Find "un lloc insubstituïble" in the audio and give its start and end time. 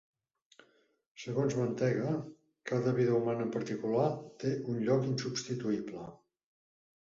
4.75-6.09